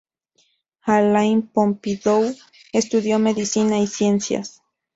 [0.87, 2.35] Alain Pompidou
[2.73, 4.63] estudió medicina y ciencias.